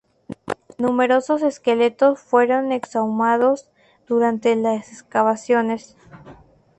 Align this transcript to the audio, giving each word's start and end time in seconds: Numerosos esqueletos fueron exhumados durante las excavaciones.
Numerosos 0.79 1.43
esqueletos 1.43 2.19
fueron 2.19 2.71
exhumados 2.71 3.69
durante 4.07 4.55
las 4.55 4.91
excavaciones. 4.91 5.95